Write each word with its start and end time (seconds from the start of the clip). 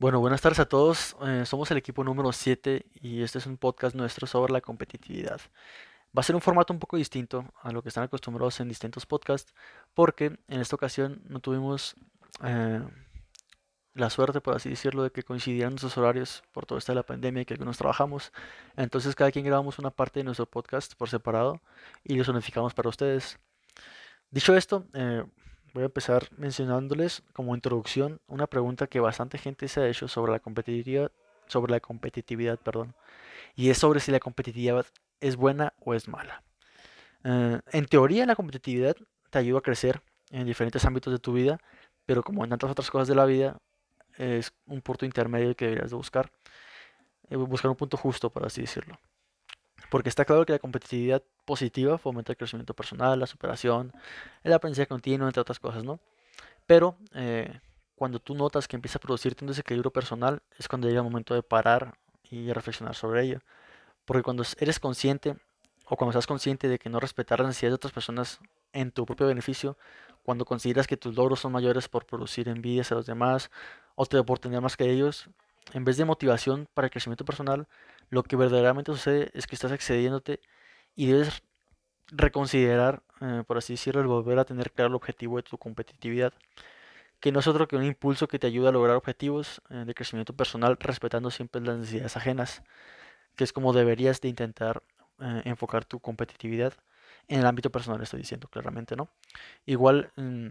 Bueno, 0.00 0.18
buenas 0.18 0.40
tardes 0.40 0.58
a 0.60 0.64
todos. 0.64 1.14
Eh, 1.26 1.44
somos 1.44 1.70
el 1.70 1.76
equipo 1.76 2.02
número 2.02 2.32
7 2.32 2.86
y 3.02 3.22
este 3.22 3.36
es 3.36 3.44
un 3.44 3.58
podcast 3.58 3.94
nuestro 3.94 4.26
sobre 4.26 4.50
la 4.50 4.62
competitividad. 4.62 5.42
Va 6.16 6.20
a 6.20 6.22
ser 6.22 6.34
un 6.34 6.40
formato 6.40 6.72
un 6.72 6.78
poco 6.78 6.96
distinto 6.96 7.44
a 7.60 7.70
lo 7.70 7.82
que 7.82 7.90
están 7.90 8.04
acostumbrados 8.04 8.60
en 8.60 8.68
distintos 8.70 9.04
podcasts 9.04 9.52
porque 9.92 10.38
en 10.48 10.60
esta 10.62 10.74
ocasión 10.74 11.20
no 11.28 11.40
tuvimos 11.40 11.96
eh, 12.42 12.80
la 13.92 14.08
suerte, 14.08 14.40
por 14.40 14.56
así 14.56 14.70
decirlo, 14.70 15.02
de 15.02 15.10
que 15.10 15.22
coincidieran 15.22 15.72
nuestros 15.72 15.98
horarios 15.98 16.44
por 16.50 16.64
todo 16.64 16.78
esto 16.78 16.92
de 16.92 16.96
la 16.96 17.02
pandemia 17.02 17.42
y 17.42 17.44
que 17.44 17.52
algunos 17.52 17.76
trabajamos. 17.76 18.32
Entonces 18.76 19.14
cada 19.14 19.30
quien 19.30 19.44
grabamos 19.44 19.78
una 19.78 19.90
parte 19.90 20.20
de 20.20 20.24
nuestro 20.24 20.46
podcast 20.46 20.94
por 20.94 21.10
separado 21.10 21.60
y 22.04 22.14
los 22.14 22.26
unificamos 22.28 22.72
para 22.72 22.88
ustedes. 22.88 23.38
Dicho 24.30 24.56
esto, 24.56 24.86
eh, 24.94 25.24
voy 25.72 25.82
a 25.82 25.86
empezar 25.86 26.28
mencionándoles 26.36 27.22
como 27.32 27.54
introducción 27.54 28.20
una 28.26 28.46
pregunta 28.46 28.86
que 28.86 29.00
bastante 29.00 29.38
gente 29.38 29.68
se 29.68 29.80
ha 29.80 29.88
hecho 29.88 30.08
sobre 30.08 30.32
la 30.32 30.40
competitividad, 30.40 31.12
sobre 31.46 31.72
la 31.72 31.80
competitividad, 31.80 32.58
perdón, 32.58 32.94
y 33.54 33.70
es 33.70 33.78
sobre 33.78 34.00
si 34.00 34.10
la 34.12 34.20
competitividad 34.20 34.86
es 35.20 35.36
buena 35.36 35.72
o 35.80 35.94
es 35.94 36.08
mala. 36.08 36.42
Eh, 37.24 37.60
en 37.72 37.86
teoría, 37.86 38.26
la 38.26 38.36
competitividad 38.36 38.96
te 39.30 39.38
ayuda 39.38 39.58
a 39.58 39.62
crecer 39.62 40.02
en 40.30 40.46
diferentes 40.46 40.84
ámbitos 40.84 41.12
de 41.12 41.18
tu 41.18 41.32
vida, 41.32 41.58
pero 42.06 42.22
como 42.22 42.44
en 42.44 42.50
tantas 42.50 42.70
otras 42.70 42.90
cosas 42.90 43.08
de 43.08 43.14
la 43.14 43.26
vida, 43.26 43.58
es 44.16 44.52
un 44.66 44.80
punto 44.82 45.04
intermedio 45.06 45.54
que 45.54 45.66
deberías 45.66 45.90
de 45.90 45.96
buscar, 45.96 46.30
eh, 47.28 47.36
buscar 47.36 47.70
un 47.70 47.76
punto 47.76 47.96
justo, 47.96 48.30
por 48.30 48.44
así 48.44 48.62
decirlo. 48.62 48.98
Porque 49.90 50.08
está 50.08 50.24
claro 50.24 50.46
que 50.46 50.52
la 50.52 50.58
competitividad 50.58 51.22
positiva 51.44 51.98
fomenta 51.98 52.32
el 52.32 52.38
crecimiento 52.38 52.74
personal, 52.74 53.18
la 53.18 53.26
superación, 53.26 53.92
el 54.44 54.52
aprendizaje 54.52 54.86
continuo, 54.86 55.26
entre 55.26 55.40
otras 55.40 55.58
cosas, 55.58 55.84
¿no? 55.84 56.00
Pero 56.66 56.96
eh, 57.14 57.60
cuando 57.96 58.20
tú 58.20 58.34
notas 58.34 58.68
que 58.68 58.76
empieza 58.76 58.98
a 58.98 59.00
producirte 59.00 59.44
un 59.44 59.48
desequilibrio 59.48 59.92
personal, 59.92 60.40
es 60.56 60.68
cuando 60.68 60.88
llega 60.88 61.00
el 61.00 61.04
momento 61.04 61.34
de 61.34 61.42
parar 61.42 61.98
y 62.30 62.52
reflexionar 62.52 62.94
sobre 62.94 63.24
ello. 63.24 63.40
Porque 64.04 64.22
cuando 64.22 64.44
eres 64.58 64.78
consciente 64.78 65.36
o 65.86 65.96
cuando 65.96 66.10
estás 66.10 66.26
consciente 66.26 66.68
de 66.68 66.78
que 66.78 66.88
no 66.88 67.00
respetar 67.00 67.40
las 67.40 67.48
necesidades 67.48 67.72
de 67.72 67.76
otras 67.76 67.92
personas 67.92 68.38
en 68.72 68.92
tu 68.92 69.04
propio 69.04 69.26
beneficio, 69.26 69.76
cuando 70.22 70.44
consideras 70.44 70.86
que 70.86 70.96
tus 70.96 71.16
logros 71.16 71.40
son 71.40 71.52
mayores 71.52 71.88
por 71.88 72.06
producir 72.06 72.48
envidias 72.48 72.92
a 72.92 72.94
los 72.94 73.06
demás 73.06 73.50
o 73.96 74.06
te 74.06 74.22
por 74.22 74.38
tener 74.38 74.60
más 74.60 74.76
que 74.76 74.88
ellos, 74.88 75.28
en 75.72 75.84
vez 75.84 75.96
de 75.96 76.04
motivación 76.04 76.68
para 76.74 76.86
el 76.86 76.90
crecimiento 76.90 77.24
personal, 77.24 77.66
lo 78.10 78.22
que 78.22 78.36
verdaderamente 78.36 78.92
sucede 78.92 79.30
es 79.34 79.46
que 79.46 79.54
estás 79.54 79.72
excediéndote 79.72 80.40
y 80.94 81.06
debes 81.06 81.42
reconsiderar, 82.08 83.02
eh, 83.20 83.44
por 83.46 83.58
así 83.58 83.74
decirlo, 83.74 84.00
el 84.00 84.06
volver 84.06 84.38
a 84.38 84.44
tener 84.44 84.72
claro 84.72 84.88
el 84.88 84.94
objetivo 84.94 85.36
de 85.36 85.42
tu 85.44 85.58
competitividad, 85.58 86.32
que 87.20 87.32
no 87.32 87.40
es 87.40 87.46
otro 87.46 87.68
que 87.68 87.76
un 87.76 87.84
impulso 87.84 88.28
que 88.28 88.38
te 88.38 88.46
ayuda 88.46 88.70
a 88.70 88.72
lograr 88.72 88.96
objetivos 88.96 89.62
eh, 89.70 89.84
de 89.86 89.94
crecimiento 89.94 90.34
personal 90.34 90.76
respetando 90.80 91.30
siempre 91.30 91.60
las 91.60 91.78
necesidades 91.78 92.16
ajenas, 92.16 92.62
que 93.36 93.44
es 93.44 93.52
como 93.52 93.72
deberías 93.72 94.20
de 94.20 94.28
intentar 94.28 94.82
eh, 95.20 95.42
enfocar 95.44 95.84
tu 95.84 96.00
competitividad 96.00 96.74
en 97.28 97.40
el 97.40 97.46
ámbito 97.46 97.70
personal, 97.70 98.02
estoy 98.02 98.20
diciendo 98.20 98.48
claramente, 98.48 98.96
¿no? 98.96 99.08
Igual, 99.66 100.10
mm, 100.16 100.48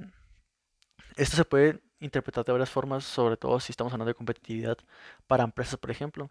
esto 1.17 1.36
se 1.36 1.45
puede 1.45 1.81
interpretar 2.00 2.45
de 2.45 2.52
varias 2.52 2.69
formas, 2.69 3.03
sobre 3.03 3.38
todo 3.38 3.59
si 3.59 3.72
estamos 3.72 3.94
hablando 3.94 4.09
de 4.09 4.16
competitividad 4.16 4.78
para 5.28 5.44
empresas, 5.44 5.78
por 5.78 5.92
ejemplo 5.92 6.30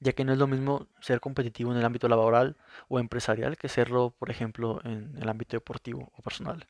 ya 0.00 0.12
que 0.12 0.24
no 0.24 0.32
es 0.32 0.38
lo 0.38 0.46
mismo 0.46 0.86
ser 1.00 1.20
competitivo 1.20 1.72
en 1.72 1.78
el 1.78 1.84
ámbito 1.84 2.08
laboral 2.08 2.56
o 2.88 2.98
empresarial 2.98 3.56
que 3.56 3.68
serlo, 3.68 4.14
por 4.18 4.30
ejemplo, 4.30 4.80
en 4.84 5.16
el 5.20 5.28
ámbito 5.28 5.56
deportivo 5.56 6.12
o 6.16 6.22
personal. 6.22 6.66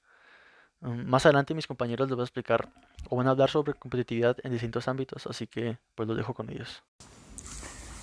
Mm, 0.81 1.07
más 1.07 1.25
adelante 1.27 1.55
mis 1.55 1.67
compañeros 1.67 2.09
les 2.09 2.17
voy 2.17 2.23
a 2.23 2.27
explicar 2.27 2.69
o 3.09 3.17
van 3.17 3.29
a 3.29 3.31
hablar 3.31 3.51
sobre 3.51 3.75
competitividad 3.75 4.37
en 4.43 4.53
distintos 4.53 4.89
ámbitos, 4.89 5.27
así 5.27 5.47
que 5.47 5.79
pues 5.95 6.09
los 6.09 6.17
dejo 6.17 6.35
con 6.35 6.51
ellos. 6.51 6.83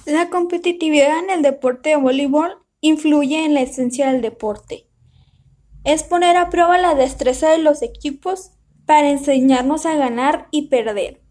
La 0.05 0.29
competitividad 0.29 1.19
en 1.19 1.29
el 1.29 1.41
deporte 1.41 1.89
de 1.89 1.95
voleibol 1.95 2.57
influye 2.81 3.45
en 3.45 3.53
la 3.53 3.61
esencia 3.61 4.11
del 4.11 4.21
deporte. 4.21 4.87
Es 5.85 6.03
poner 6.03 6.35
a 6.37 6.49
prueba 6.49 6.77
la 6.77 6.95
destreza 6.95 7.49
de 7.49 7.59
los 7.59 7.81
equipos 7.81 8.51
para 8.85 9.09
enseñarnos 9.09 9.85
a 9.85 9.95
ganar 9.95 10.47
y 10.51 10.67
perder. 10.67 11.21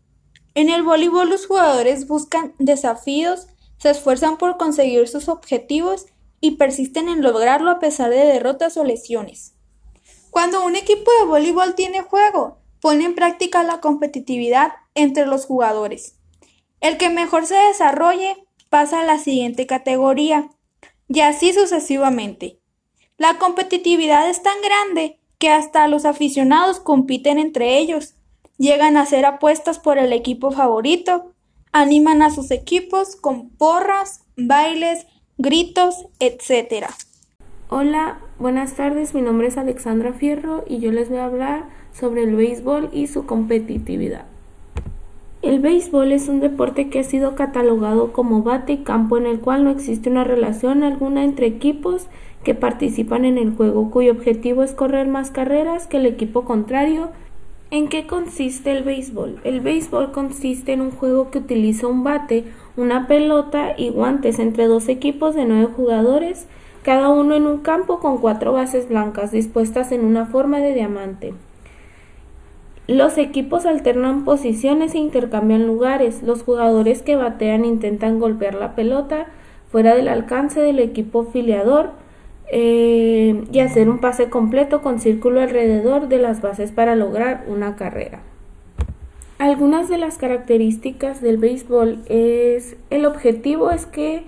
En 0.54 0.68
el 0.68 0.82
voleibol 0.82 1.30
los 1.30 1.46
jugadores 1.46 2.06
buscan 2.06 2.54
desafíos 2.58 3.46
se 3.78 3.90
esfuerzan 3.90 4.36
por 4.36 4.58
conseguir 4.58 5.08
sus 5.08 5.28
objetivos 5.28 6.06
y 6.40 6.52
persisten 6.52 7.08
en 7.08 7.20
lograrlo 7.20 7.70
a 7.70 7.80
pesar 7.80 8.10
de 8.10 8.24
derrotas 8.24 8.76
o 8.76 8.84
lesiones. 8.84 9.54
Cuando 10.30 10.64
un 10.64 10.76
equipo 10.76 11.10
de 11.18 11.26
voleibol 11.26 11.74
tiene 11.74 12.02
juego, 12.02 12.58
pone 12.80 13.04
en 13.04 13.14
práctica 13.14 13.62
la 13.64 13.80
competitividad 13.80 14.72
entre 14.94 15.26
los 15.26 15.46
jugadores. 15.46 16.16
El 16.80 16.96
que 16.96 17.10
mejor 17.10 17.44
se 17.46 17.56
desarrolle 17.56 18.36
pasa 18.68 19.00
a 19.00 19.04
la 19.04 19.18
siguiente 19.18 19.66
categoría, 19.66 20.48
y 21.08 21.20
así 21.20 21.52
sucesivamente. 21.52 22.60
La 23.18 23.38
competitividad 23.38 24.30
es 24.30 24.42
tan 24.42 24.60
grande 24.62 25.20
que 25.42 25.50
hasta 25.50 25.88
los 25.88 26.04
aficionados 26.04 26.78
compiten 26.78 27.36
entre 27.36 27.76
ellos, 27.76 28.14
llegan 28.58 28.96
a 28.96 29.00
hacer 29.00 29.26
apuestas 29.26 29.80
por 29.80 29.98
el 29.98 30.12
equipo 30.12 30.52
favorito 30.52 31.32
Animan 31.72 32.22
a 32.22 32.30
sus 32.30 32.52
equipos 32.52 33.16
con 33.16 33.48
porras, 33.48 34.24
bailes, 34.36 35.04
gritos, 35.38 36.06
etc. 36.20 36.86
Hola, 37.70 38.20
buenas 38.38 38.74
tardes, 38.74 39.14
mi 39.14 39.22
nombre 39.22 39.48
es 39.48 39.56
Alexandra 39.56 40.12
Fierro 40.12 40.62
y 40.68 40.78
yo 40.78 40.92
les 40.92 41.08
voy 41.08 41.18
a 41.18 41.24
hablar 41.24 41.64
sobre 41.92 42.22
el 42.22 42.36
béisbol 42.36 42.90
y 42.92 43.08
su 43.08 43.26
competitividad. 43.26 44.26
El 45.42 45.58
béisbol 45.58 46.12
es 46.12 46.28
un 46.28 46.38
deporte 46.38 46.88
que 46.88 47.00
ha 47.00 47.04
sido 47.04 47.34
catalogado 47.34 48.12
como 48.12 48.44
bate 48.44 48.74
y 48.74 48.84
campo 48.84 49.18
en 49.18 49.26
el 49.26 49.40
cual 49.40 49.64
no 49.64 49.70
existe 49.70 50.08
una 50.08 50.22
relación 50.22 50.84
alguna 50.84 51.24
entre 51.24 51.46
equipos 51.46 52.06
que 52.44 52.54
participan 52.54 53.24
en 53.24 53.38
el 53.38 53.54
juego 53.54 53.90
cuyo 53.90 54.12
objetivo 54.12 54.62
es 54.62 54.74
correr 54.74 55.06
más 55.06 55.30
carreras 55.30 55.86
que 55.86 55.98
el 55.98 56.06
equipo 56.06 56.44
contrario 56.44 57.10
¿En 57.72 57.88
qué 57.88 58.06
consiste 58.06 58.70
el 58.70 58.84
béisbol? 58.84 59.40
El 59.44 59.62
béisbol 59.62 60.12
consiste 60.12 60.74
en 60.74 60.82
un 60.82 60.90
juego 60.90 61.30
que 61.30 61.38
utiliza 61.38 61.86
un 61.86 62.04
bate, 62.04 62.44
una 62.76 63.06
pelota 63.06 63.72
y 63.78 63.88
guantes 63.88 64.38
entre 64.40 64.66
dos 64.66 64.90
equipos 64.90 65.34
de 65.34 65.46
nueve 65.46 65.72
jugadores, 65.74 66.46
cada 66.82 67.08
uno 67.08 67.34
en 67.34 67.46
un 67.46 67.60
campo 67.60 67.98
con 67.98 68.18
cuatro 68.18 68.52
bases 68.52 68.90
blancas 68.90 69.32
dispuestas 69.32 69.90
en 69.90 70.04
una 70.04 70.26
forma 70.26 70.58
de 70.58 70.74
diamante. 70.74 71.32
Los 72.88 73.16
equipos 73.16 73.64
alternan 73.64 74.26
posiciones 74.26 74.94
e 74.94 74.98
intercambian 74.98 75.66
lugares. 75.66 76.22
Los 76.22 76.42
jugadores 76.42 77.00
que 77.00 77.16
batean 77.16 77.64
intentan 77.64 78.20
golpear 78.20 78.52
la 78.52 78.74
pelota 78.74 79.28
fuera 79.70 79.94
del 79.94 80.08
alcance 80.08 80.60
del 80.60 80.78
equipo 80.78 81.24
filiador 81.24 81.92
eh, 82.54 83.44
y 83.50 83.60
hacer 83.60 83.88
un 83.88 83.98
pase 83.98 84.28
completo 84.28 84.82
con 84.82 85.00
círculo 85.00 85.40
alrededor 85.40 86.08
de 86.08 86.18
las 86.18 86.42
bases 86.42 86.70
para 86.70 86.94
lograr 86.94 87.46
una 87.48 87.76
carrera. 87.76 88.20
Algunas 89.38 89.88
de 89.88 89.96
las 89.96 90.18
características 90.18 91.22
del 91.22 91.38
béisbol 91.38 92.00
es 92.10 92.76
el 92.90 93.06
objetivo 93.06 93.70
es 93.70 93.86
que 93.86 94.24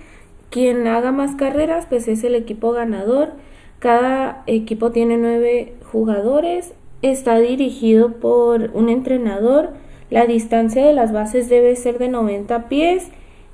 quien 0.49 0.87
haga 0.87 1.11
más 1.11 1.35
carreras 1.35 1.85
pues 1.85 2.07
es 2.07 2.23
el 2.23 2.33
equipo 2.33 2.71
ganador. 2.71 3.33
Cada 3.77 4.41
equipo 4.47 4.89
tiene 4.89 5.17
nueve 5.17 5.75
jugadores, 5.91 6.73
está 7.03 7.37
dirigido 7.37 8.13
por 8.13 8.71
un 8.73 8.89
entrenador, 8.89 9.69
la 10.09 10.25
distancia 10.25 10.83
de 10.83 10.93
las 10.93 11.13
bases 11.13 11.47
debe 11.47 11.75
ser 11.75 11.99
de 11.99 12.09
90 12.09 12.69
pies 12.69 13.09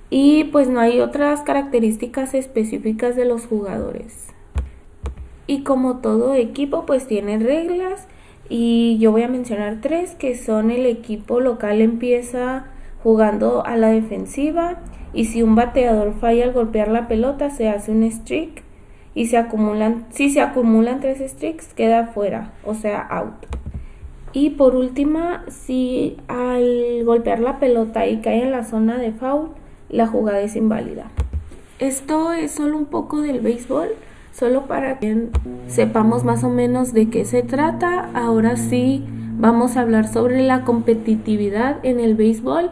y 0.10 0.46
pues 0.46 0.70
no 0.70 0.80
hay 0.80 1.02
otras 1.02 1.42
características 1.42 2.34
específicas 2.34 3.18
de 3.18 3.26
los 3.26 3.48
jugadores 3.48 4.31
y 5.52 5.64
como 5.64 5.98
todo 5.98 6.34
equipo 6.34 6.86
pues 6.86 7.08
tiene 7.08 7.38
reglas. 7.38 8.08
Y 8.48 8.98
yo 9.00 9.12
voy 9.12 9.24
a 9.24 9.28
mencionar 9.28 9.80
tres 9.82 10.16
que 10.16 10.34
son 10.38 10.72
el 10.72 10.86
equipo 10.86 11.42
local 11.42 11.82
empieza 11.82 12.68
jugando 13.04 13.66
a 13.66 13.76
la 13.76 13.90
defensiva 13.90 14.80
y 15.14 15.26
si 15.26 15.44
un 15.44 15.56
bateador 15.56 16.14
falla 16.14 16.46
al 16.46 16.54
golpear 16.54 16.88
la 16.88 17.10
pelota 17.10 17.50
se 17.50 17.68
hace 17.68 17.92
un 17.92 18.10
streak. 18.10 18.64
Y 19.14 19.26
se 19.26 19.36
acumulan 19.36 20.06
si 20.12 20.30
se 20.30 20.40
acumulan 20.40 21.02
tres 21.02 21.20
streaks 21.20 21.74
queda 21.74 22.08
fuera 22.08 22.54
o 22.64 22.74
sea 22.74 23.02
out. 23.02 23.46
Y 24.32 24.52
por 24.52 24.74
última 24.78 25.44
si 25.50 26.16
al 26.30 27.04
golpear 27.04 27.42
la 27.42 27.60
pelota 27.60 28.08
y 28.08 28.22
cae 28.22 28.42
en 28.42 28.52
la 28.52 28.64
zona 28.64 28.98
de 28.98 29.12
foul 29.12 29.50
la 29.90 30.08
jugada 30.08 30.40
es 30.40 30.56
inválida. 30.56 31.12
Esto 31.80 32.32
es 32.32 32.52
solo 32.52 32.78
un 32.78 32.86
poco 32.86 33.20
del 33.20 33.42
béisbol 33.42 33.90
solo 34.32 34.68
para 34.68 35.00
que 35.00 35.30
sepamos 35.68 36.24
más 36.24 36.44
o 36.44 36.50
menos 36.50 36.94
de 36.94 37.10
qué 37.10 37.26
se 37.26 37.44
trata. 37.44 38.10
Ahora 38.14 38.58
sí 38.58 39.06
vamos 39.38 39.78
a 39.78 39.82
hablar 39.82 40.08
sobre 40.08 40.42
la 40.42 40.64
competitividad 40.64 41.78
en 41.84 42.00
el 42.00 42.16
béisbol. 42.16 42.72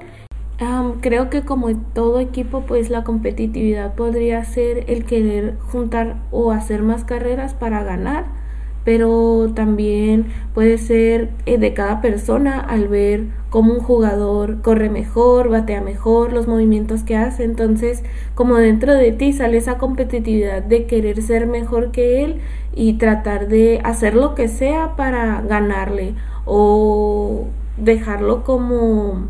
creo 1.01 1.29
que 1.29 1.43
como 1.43 1.75
todo 1.93 2.19
equipo, 2.19 2.61
pues 2.67 2.89
la 2.89 3.03
competitividad 3.03 3.95
podría 3.95 4.43
ser 4.43 4.85
el 4.87 5.05
querer 5.05 5.57
juntar 5.59 6.17
o 6.31 6.51
hacer 6.51 6.83
más 6.83 7.03
carreras 7.05 7.53
para 7.53 7.83
ganar. 7.83 8.25
Pero 8.83 9.51
también 9.53 10.27
puede 10.53 10.77
ser 10.77 11.29
eh, 11.45 11.57
de 11.57 11.73
cada 11.73 12.01
persona 12.01 12.59
al 12.59 12.87
ver 12.87 13.25
cómo 13.49 13.73
un 13.73 13.79
jugador 13.79 14.61
corre 14.61 14.89
mejor, 14.89 15.49
batea 15.49 15.81
mejor, 15.81 16.33
los 16.33 16.47
movimientos 16.47 17.03
que 17.03 17.15
hace. 17.15 17.43
Entonces, 17.43 18.03
como 18.35 18.55
dentro 18.55 18.93
de 18.93 19.11
ti 19.11 19.33
sale 19.33 19.57
esa 19.57 19.77
competitividad 19.77 20.63
de 20.63 20.85
querer 20.85 21.21
ser 21.21 21.47
mejor 21.47 21.91
que 21.91 22.23
él 22.23 22.41
y 22.75 22.93
tratar 22.93 23.47
de 23.47 23.81
hacer 23.83 24.13
lo 24.13 24.35
que 24.35 24.47
sea 24.47 24.95
para 24.95 25.41
ganarle 25.41 26.15
o 26.45 27.47
dejarlo 27.77 28.43
como 28.43 29.27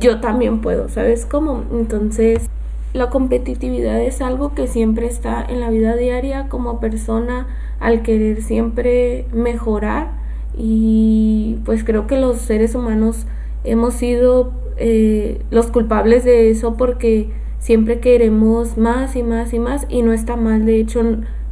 yo 0.00 0.20
también 0.20 0.60
puedo, 0.60 0.88
¿sabes 0.88 1.26
cómo? 1.26 1.64
Entonces, 1.72 2.48
la 2.92 3.08
competitividad 3.08 4.00
es 4.00 4.20
algo 4.20 4.54
que 4.54 4.66
siempre 4.66 5.06
está 5.06 5.44
en 5.48 5.60
la 5.60 5.70
vida 5.70 5.94
diaria 5.94 6.48
como 6.48 6.80
persona 6.80 7.46
al 7.80 8.02
querer 8.02 8.42
siempre 8.42 9.26
mejorar 9.32 10.12
y 10.56 11.58
pues 11.64 11.82
creo 11.84 12.06
que 12.06 12.18
los 12.18 12.38
seres 12.38 12.74
humanos 12.74 13.26
hemos 13.64 13.94
sido 13.94 14.52
eh, 14.76 15.42
los 15.50 15.66
culpables 15.66 16.24
de 16.24 16.50
eso 16.50 16.76
porque 16.76 17.30
siempre 17.58 18.00
queremos 18.00 18.78
más 18.78 19.16
y 19.16 19.22
más 19.22 19.52
y 19.52 19.58
más 19.58 19.86
y 19.88 20.02
no 20.02 20.12
está 20.12 20.36
mal, 20.36 20.64
de 20.64 20.80
hecho 20.80 21.02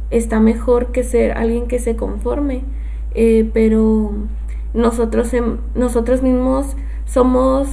está 0.09 0.39
mejor 0.39 0.91
que 0.91 1.03
ser 1.03 1.33
alguien 1.33 1.67
que 1.67 1.79
se 1.79 1.95
conforme, 1.95 2.63
eh, 3.13 3.49
pero 3.53 4.11
nosotros, 4.73 5.31
nosotros 5.75 6.21
mismos 6.23 6.75
somos, 7.05 7.67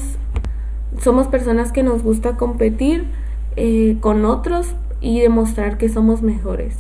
somos 0.99 1.29
personas 1.29 1.73
que 1.73 1.82
nos 1.82 2.03
gusta 2.03 2.37
competir 2.37 3.06
eh, 3.56 3.97
con 4.00 4.25
otros 4.25 4.75
y 5.00 5.20
demostrar 5.20 5.79
que 5.79 5.88
somos 5.88 6.23
mejores. 6.23 6.76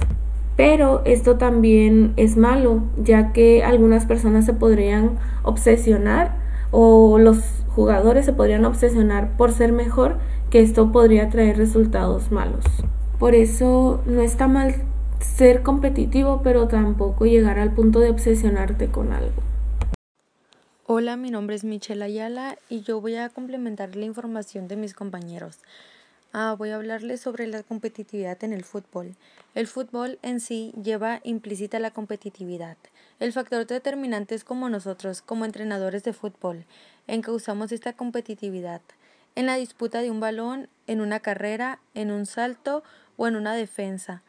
Pero 0.56 1.02
esto 1.04 1.36
también 1.36 2.14
es 2.16 2.36
malo, 2.36 2.82
ya 2.96 3.32
que 3.32 3.62
algunas 3.62 4.06
personas 4.06 4.46
se 4.46 4.54
podrían 4.54 5.18
obsesionar 5.42 6.36
o 6.70 7.18
los 7.18 7.38
jugadores 7.68 8.24
se 8.24 8.32
podrían 8.32 8.64
obsesionar 8.64 9.36
por 9.36 9.52
ser 9.52 9.72
mejor, 9.72 10.16
que 10.50 10.60
esto 10.60 10.92
podría 10.92 11.28
traer 11.28 11.58
resultados 11.58 12.32
malos. 12.32 12.64
Por 13.18 13.34
eso 13.34 14.02
no 14.06 14.22
está 14.22 14.48
mal 14.48 14.74
ser 15.20 15.62
competitivo, 15.62 16.40
pero 16.42 16.68
tampoco 16.68 17.26
llegar 17.26 17.58
al 17.58 17.72
punto 17.72 18.00
de 18.00 18.10
obsesionarte 18.10 18.88
con 18.88 19.12
algo. 19.12 19.42
Hola, 20.86 21.16
mi 21.16 21.30
nombre 21.30 21.56
es 21.56 21.64
Michelle 21.64 22.04
Ayala 22.04 22.56
y 22.68 22.82
yo 22.82 23.00
voy 23.00 23.16
a 23.16 23.28
complementar 23.28 23.96
la 23.96 24.04
información 24.04 24.68
de 24.68 24.76
mis 24.76 24.94
compañeros. 24.94 25.58
Ah, 26.38 26.54
voy 26.54 26.68
a 26.68 26.74
hablarles 26.74 27.22
sobre 27.22 27.46
la 27.46 27.62
competitividad 27.62 28.44
en 28.44 28.52
el 28.52 28.62
fútbol. 28.62 29.16
El 29.54 29.66
fútbol 29.66 30.18
en 30.20 30.40
sí 30.40 30.70
lleva 30.82 31.22
implícita 31.24 31.78
la 31.78 31.92
competitividad. 31.92 32.76
El 33.20 33.32
factor 33.32 33.66
determinante 33.66 34.34
es 34.34 34.44
como 34.44 34.68
nosotros, 34.68 35.22
como 35.22 35.46
entrenadores 35.46 36.04
de 36.04 36.12
fútbol, 36.12 36.66
en 37.06 37.22
que 37.22 37.30
usamos 37.30 37.72
esta 37.72 37.94
competitividad. 37.94 38.82
En 39.34 39.46
la 39.46 39.56
disputa 39.56 40.02
de 40.02 40.10
un 40.10 40.20
balón, 40.20 40.68
en 40.86 41.00
una 41.00 41.20
carrera, 41.20 41.80
en 41.94 42.10
un 42.10 42.26
salto 42.26 42.82
o 43.16 43.26
en 43.26 43.34
una 43.34 43.54
defensa. 43.54 44.22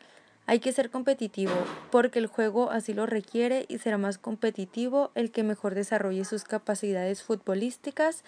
Hay 0.46 0.60
que 0.60 0.72
ser 0.72 0.90
competitivo, 0.90 1.52
porque 1.92 2.20
el 2.20 2.28
juego 2.28 2.72
así 2.72 2.94
lo 2.94 3.06
requiere 3.06 3.66
y 3.68 3.80
será 3.80 3.98
más 3.98 4.18
competitivo 4.18 5.12
el 5.14 5.30
que 5.30 5.44
mejor 5.44 5.76
desarrolle 5.76 6.24
sus 6.24 6.46
capacidades 6.46 7.22
futbolísticas, 7.22 8.24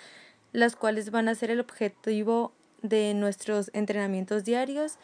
las 0.51 0.75
cuales 0.75 1.11
van 1.11 1.29
a 1.29 1.35
ser 1.35 1.49
el 1.49 1.61
objetivo 1.61 2.51
de 2.81 3.13
nuestros 3.13 3.71
entrenamientos 3.73 4.43
diarios, 4.43 4.97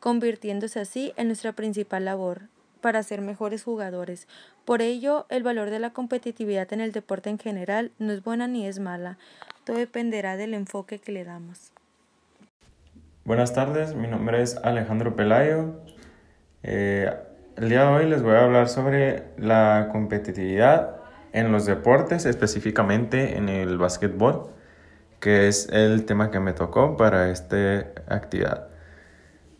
convirtiéndose 0.00 0.80
así 0.80 1.12
en 1.16 1.28
nuestra 1.28 1.52
principal 1.52 2.04
labor 2.04 2.42
para 2.80 3.02
ser 3.02 3.20
mejores 3.20 3.62
jugadores. 3.62 4.28
Por 4.64 4.82
ello, 4.82 5.26
el 5.30 5.42
valor 5.42 5.70
de 5.70 5.78
la 5.78 5.90
competitividad 5.90 6.72
en 6.72 6.80
el 6.80 6.92
deporte 6.92 7.30
en 7.30 7.38
general 7.38 7.92
no 7.98 8.12
es 8.12 8.22
buena 8.22 8.48
ni 8.48 8.66
es 8.66 8.78
mala, 8.78 9.16
todo 9.64 9.76
dependerá 9.76 10.36
del 10.36 10.54
enfoque 10.54 10.98
que 10.98 11.12
le 11.12 11.24
damos. 11.24 11.72
Buenas 13.24 13.54
tardes, 13.54 13.94
mi 13.94 14.08
nombre 14.08 14.42
es 14.42 14.56
Alejandro 14.56 15.14
Pelayo. 15.14 15.76
Eh, 16.64 17.10
el 17.56 17.68
día 17.68 17.84
de 17.84 17.88
hoy 17.88 18.10
les 18.10 18.22
voy 18.22 18.34
a 18.34 18.44
hablar 18.44 18.68
sobre 18.68 19.22
la 19.38 19.88
competitividad 19.92 20.96
en 21.32 21.52
los 21.52 21.64
deportes, 21.64 22.26
específicamente 22.26 23.36
en 23.36 23.48
el 23.48 23.78
básquetbol 23.78 24.50
que 25.22 25.46
es 25.46 25.68
el 25.70 26.04
tema 26.04 26.32
que 26.32 26.40
me 26.40 26.52
tocó 26.52 26.96
para 26.96 27.30
esta 27.30 27.56
actividad. 28.08 28.66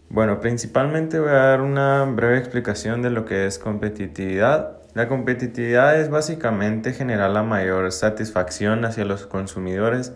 Bueno, 0.09 0.41
principalmente 0.41 1.21
voy 1.21 1.31
a 1.31 1.35
dar 1.35 1.61
una 1.61 2.05
breve 2.05 2.37
explicación 2.37 3.01
de 3.01 3.11
lo 3.11 3.25
que 3.25 3.47
es 3.47 3.61
competitividad. 3.61 4.79
La 4.95 5.07
competitividad 5.07 6.01
es 6.01 6.11
básicamente 6.11 6.93
generar 6.93 7.31
la 7.31 7.45
mayor 7.45 7.93
satisfacción 7.93 8.85
hacia 8.85 9.05
los 9.05 9.27
consumidores, 9.27 10.13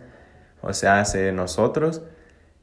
o 0.62 0.72
sea, 0.72 0.98
hacia 0.98 1.31
nosotros. 1.31 2.02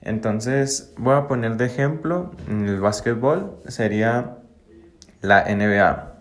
Entonces, 0.01 0.94
voy 0.97 1.15
a 1.15 1.27
poner 1.30 1.56
de 1.56 1.68
ejemplo, 1.68 2.31
el 2.50 2.81
básquetbol 2.81 3.62
sería 3.65 4.39
la 5.21 5.45
NBA. 5.45 6.18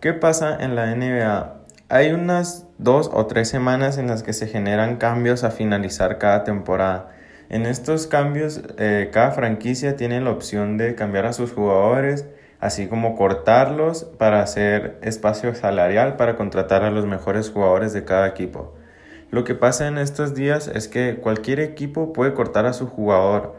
¿Qué 0.00 0.14
pasa 0.14 0.56
en 0.58 0.76
la 0.76 0.94
NBA? 0.96 1.59
Hay 1.92 2.12
unas 2.12 2.68
dos 2.78 3.10
o 3.12 3.26
tres 3.26 3.48
semanas 3.48 3.98
en 3.98 4.06
las 4.06 4.22
que 4.22 4.32
se 4.32 4.46
generan 4.46 4.94
cambios 4.94 5.42
a 5.42 5.50
finalizar 5.50 6.18
cada 6.18 6.44
temporada. 6.44 7.10
En 7.48 7.66
estos 7.66 8.06
cambios, 8.06 8.62
eh, 8.78 9.10
cada 9.12 9.32
franquicia 9.32 9.96
tiene 9.96 10.20
la 10.20 10.30
opción 10.30 10.78
de 10.78 10.94
cambiar 10.94 11.26
a 11.26 11.32
sus 11.32 11.50
jugadores, 11.50 12.28
así 12.60 12.86
como 12.86 13.16
cortarlos 13.16 14.04
para 14.04 14.40
hacer 14.40 15.00
espacio 15.02 15.52
salarial 15.56 16.14
para 16.14 16.36
contratar 16.36 16.84
a 16.84 16.92
los 16.92 17.06
mejores 17.06 17.50
jugadores 17.50 17.92
de 17.92 18.04
cada 18.04 18.28
equipo. 18.28 18.72
Lo 19.32 19.42
que 19.42 19.56
pasa 19.56 19.88
en 19.88 19.98
estos 19.98 20.36
días 20.36 20.70
es 20.72 20.86
que 20.86 21.16
cualquier 21.16 21.58
equipo 21.58 22.12
puede 22.12 22.34
cortar 22.34 22.66
a 22.66 22.72
su 22.72 22.86
jugador, 22.86 23.56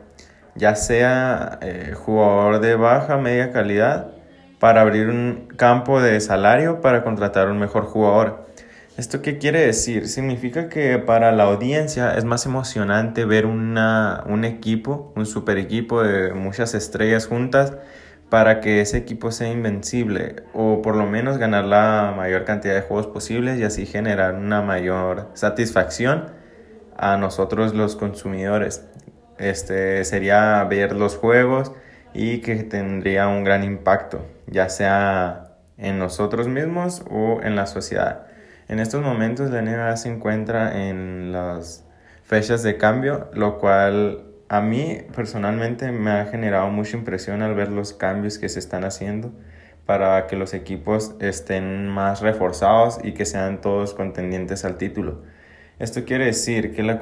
ya 0.55 0.75
sea 0.75 1.59
eh, 1.61 1.95
jugador 1.97 2.61
de 2.61 2.75
baja, 2.75 3.17
media 3.17 3.51
calidad 3.51 4.20
para 4.61 4.81
abrir 4.81 5.09
un 5.09 5.47
campo 5.57 5.99
de 5.99 6.21
salario 6.21 6.81
para 6.81 7.03
contratar 7.03 7.49
un 7.49 7.57
mejor 7.57 7.85
jugador. 7.85 8.45
¿Esto 8.95 9.23
qué 9.23 9.39
quiere 9.39 9.65
decir? 9.65 10.07
Significa 10.07 10.69
que 10.69 10.99
para 10.99 11.31
la 11.31 11.45
audiencia 11.45 12.13
es 12.15 12.25
más 12.25 12.45
emocionante 12.45 13.25
ver 13.25 13.47
una, 13.47 14.23
un 14.27 14.45
equipo, 14.45 15.13
un 15.15 15.25
super 15.25 15.57
equipo 15.57 16.03
de 16.03 16.33
muchas 16.35 16.75
estrellas 16.75 17.25
juntas 17.25 17.73
para 18.29 18.61
que 18.61 18.81
ese 18.81 18.97
equipo 18.97 19.31
sea 19.31 19.51
invencible 19.51 20.43
o 20.53 20.83
por 20.83 20.95
lo 20.95 21.07
menos 21.07 21.39
ganar 21.39 21.65
la 21.65 22.13
mayor 22.15 22.45
cantidad 22.45 22.75
de 22.75 22.81
juegos 22.81 23.07
posibles 23.07 23.59
y 23.59 23.63
así 23.63 23.87
generar 23.87 24.35
una 24.35 24.61
mayor 24.61 25.31
satisfacción 25.33 26.27
a 26.95 27.17
nosotros 27.17 27.73
los 27.73 27.95
consumidores. 27.95 28.85
Este 29.39 30.05
sería 30.05 30.63
ver 30.65 30.95
los 30.95 31.17
juegos 31.17 31.71
y 32.13 32.39
que 32.39 32.56
tendría 32.63 33.27
un 33.27 33.44
gran 33.44 33.63
impacto, 33.63 34.25
ya 34.48 34.70
sea 34.70 35.56
en 35.77 36.00
nosotros 36.00 36.48
mismos 36.48 37.03
o 37.10 37.41
en 37.41 37.56
la 37.56 37.68
sociedad. 37.68 38.27
En 38.68 38.80
estos 38.80 39.01
momentos 39.01 39.51
la 39.51 39.62
NBA 39.62 39.98
se 39.98 40.10
encuentra 40.10 40.88
en 40.88 41.32
las 41.32 41.86
fechas 42.24 42.63
de 42.63 42.77
cambio, 42.77 43.30
lo 43.34 43.60
cual 43.60 44.24
a 44.48 44.62
mí 44.62 45.00
personalmente 45.15 45.91
me 45.91 46.12
ha 46.12 46.25
generado 46.25 46.70
mucha 46.70 46.98
impresión 46.98 47.41
al 47.41 47.56
ver 47.56 47.70
los 47.70 47.94
cambios 47.94 48.38
que 48.38 48.50
se 48.50 48.60
están 48.60 48.84
haciendo 48.84 49.32
para 49.86 50.27
que 50.27 50.36
los 50.36 50.53
equipos 50.53 51.15
estén 51.20 51.88
más 51.88 52.22
reforzados 52.22 53.00
y 53.03 53.13
que 53.13 53.25
sean 53.25 53.62
todos 53.62 53.94
contendientes 53.94 54.63
al 54.63 54.77
título. 54.77 55.24
Esto 55.81 56.05
quiere 56.05 56.25
decir 56.25 56.75
que 56.75 56.83
la, 56.83 57.00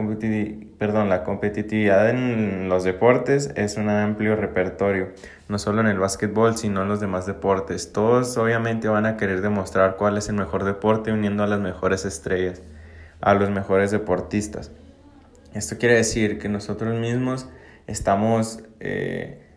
perdón, 0.77 1.09
la 1.09 1.25
competitividad 1.25 2.09
en 2.09 2.69
los 2.69 2.85
deportes 2.85 3.51
es 3.57 3.75
un 3.75 3.89
amplio 3.89 4.37
repertorio, 4.37 5.09
no 5.49 5.59
solo 5.59 5.81
en 5.81 5.87
el 5.87 5.99
básquetbol, 5.99 6.55
sino 6.55 6.83
en 6.83 6.87
los 6.87 7.01
demás 7.01 7.25
deportes. 7.25 7.91
Todos 7.91 8.37
obviamente 8.37 8.87
van 8.87 9.05
a 9.05 9.17
querer 9.17 9.41
demostrar 9.41 9.97
cuál 9.97 10.17
es 10.17 10.29
el 10.29 10.35
mejor 10.35 10.63
deporte 10.63 11.11
uniendo 11.11 11.43
a 11.43 11.47
las 11.47 11.59
mejores 11.59 12.05
estrellas, 12.05 12.61
a 13.19 13.33
los 13.33 13.49
mejores 13.49 13.91
deportistas. 13.91 14.71
Esto 15.53 15.77
quiere 15.77 15.95
decir 15.95 16.39
que 16.39 16.47
nosotros 16.47 16.97
mismos 16.97 17.49
estamos... 17.85 18.63
Eh, 18.79 19.48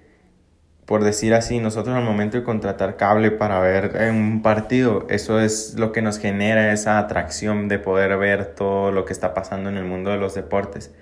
por 0.86 1.04
decir 1.04 1.32
así, 1.34 1.60
nosotros 1.60 1.96
al 1.96 2.04
momento 2.04 2.36
de 2.36 2.42
contratar 2.44 2.96
cable 2.96 3.30
para 3.30 3.60
ver 3.60 3.92
un 4.10 4.42
partido, 4.42 5.06
eso 5.08 5.40
es 5.40 5.74
lo 5.78 5.92
que 5.92 6.02
nos 6.02 6.18
genera 6.18 6.72
esa 6.72 6.98
atracción 6.98 7.68
de 7.68 7.78
poder 7.78 8.16
ver 8.18 8.46
todo 8.46 8.90
lo 8.90 9.04
que 9.04 9.12
está 9.12 9.32
pasando 9.32 9.70
en 9.70 9.76
el 9.76 9.84
mundo 9.84 10.10
de 10.10 10.16
los 10.16 10.34
deportes. 10.34 10.92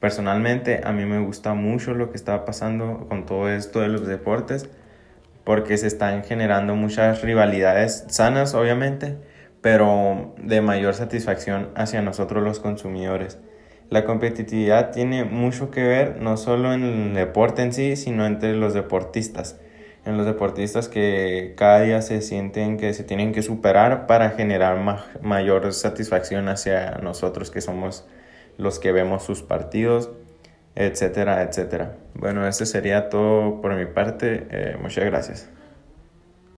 Personalmente, 0.00 0.82
a 0.84 0.92
mí 0.92 1.04
me 1.04 1.18
gusta 1.18 1.54
mucho 1.54 1.94
lo 1.94 2.10
que 2.10 2.16
está 2.16 2.44
pasando 2.44 3.06
con 3.08 3.26
todo 3.26 3.48
esto 3.48 3.80
de 3.80 3.88
los 3.88 4.06
deportes, 4.06 4.68
porque 5.44 5.76
se 5.78 5.88
están 5.88 6.24
generando 6.24 6.74
muchas 6.74 7.22
rivalidades 7.22 8.04
sanas, 8.08 8.54
obviamente, 8.54 9.16
pero 9.60 10.34
de 10.38 10.60
mayor 10.60 10.94
satisfacción 10.94 11.70
hacia 11.74 12.02
nosotros 12.02 12.42
los 12.42 12.60
consumidores. 12.60 13.38
La 13.94 14.04
competitividad 14.04 14.90
tiene 14.90 15.22
mucho 15.22 15.70
que 15.70 15.84
ver 15.84 16.20
no 16.20 16.36
solo 16.36 16.72
en 16.72 16.82
el 16.82 17.14
deporte 17.14 17.62
en 17.62 17.72
sí, 17.72 17.94
sino 17.94 18.26
entre 18.26 18.56
los 18.56 18.74
deportistas. 18.74 19.60
en 20.04 20.16
los 20.16 20.26
deportistas 20.26 20.88
que 20.88 21.54
cada 21.56 21.82
día 21.82 22.02
se 22.02 22.20
sienten 22.20 22.76
que 22.76 22.92
se 22.92 23.04
tienen 23.04 23.30
que 23.30 23.42
superar 23.42 24.08
para 24.08 24.30
generar 24.30 24.76
mayor 25.22 25.72
satisfacción 25.72 26.48
hacia 26.48 26.98
nosotros 27.02 27.52
que 27.52 27.60
somos 27.60 28.04
los 28.58 28.80
que 28.80 28.90
vemos 28.90 29.22
sus 29.22 29.42
partidos, 29.44 30.10
etcétera, 30.74 31.42
etcétera. 31.42 31.96
Bueno, 32.14 32.48
este 32.48 32.66
sería 32.66 33.08
todo 33.08 33.60
por 33.60 33.76
mi 33.76 33.86
parte. 33.86 34.48
Eh, 34.50 34.76
muchas 34.82 35.04
gracias. 35.04 35.48